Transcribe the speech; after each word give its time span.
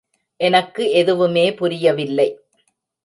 எனக்கு 0.39 0.91
எதுவுமே 0.91 1.53
புரியவில்லை. 1.53 2.29